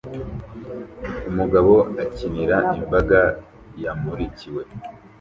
Umugabo 1.29 1.73
akinira 2.03 2.57
imbaga 2.79 3.19
yamurikiwe 3.83 4.61